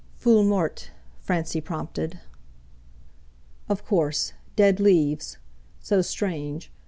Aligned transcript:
"Feuille 0.15 0.43
morte," 0.43 0.89
Francie 1.19 1.61
prompted. 1.61 2.19
"Of 3.69 3.85
course, 3.85 4.33
dead 4.55 4.79
leaves—so 4.79 6.01
strange. 6.01 6.71